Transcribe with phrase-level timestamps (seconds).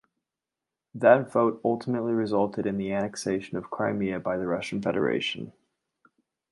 [0.95, 5.53] That vote ultimately resulted in the annexation of Crimea by the Russian Federation.